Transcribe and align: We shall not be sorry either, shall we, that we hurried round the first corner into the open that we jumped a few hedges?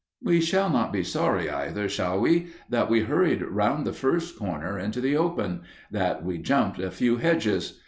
We 0.23 0.41
shall 0.41 0.71
not 0.71 0.91
be 0.91 1.03
sorry 1.03 1.47
either, 1.51 1.87
shall 1.87 2.19
we, 2.21 2.47
that 2.71 2.89
we 2.89 3.01
hurried 3.01 3.43
round 3.43 3.85
the 3.85 3.93
first 3.93 4.35
corner 4.39 4.79
into 4.79 4.99
the 4.99 5.15
open 5.15 5.61
that 5.91 6.25
we 6.25 6.39
jumped 6.39 6.79
a 6.79 6.89
few 6.89 7.17
hedges? 7.17 7.79